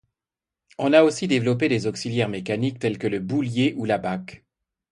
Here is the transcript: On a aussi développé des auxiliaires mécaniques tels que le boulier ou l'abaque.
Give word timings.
On 0.79 0.93
a 0.93 1.03
aussi 1.03 1.27
développé 1.27 1.69
des 1.69 1.85
auxiliaires 1.85 2.27
mécaniques 2.27 2.79
tels 2.79 2.97
que 2.97 3.05
le 3.05 3.19
boulier 3.19 3.75
ou 3.77 3.85
l'abaque. 3.85 4.43